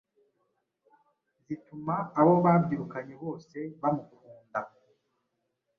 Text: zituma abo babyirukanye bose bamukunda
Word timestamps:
zituma 1.45 1.95
abo 2.19 2.33
babyirukanye 2.43 3.13
bose 3.23 3.57
bamukunda 3.81 4.59